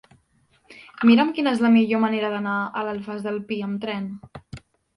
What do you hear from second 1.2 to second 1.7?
quina és